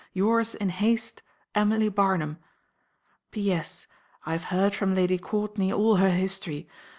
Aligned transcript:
—Yours 0.13 0.55
in 0.55 0.69
haste, 0.69 1.21
EMILY 1.53 1.87
BARNUM. 1.87 2.39
P.S.—I 3.29 4.31
have 4.31 4.45
heard 4.45 4.73
from 4.73 4.95
Lady 4.95 5.19
Courtney 5.19 5.71
all 5.71 5.97
her 5.97 6.09
history. 6.09 6.67